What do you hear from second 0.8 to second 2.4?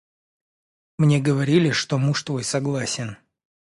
Мне говорили, что муж